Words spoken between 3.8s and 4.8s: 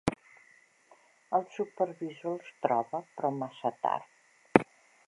tard.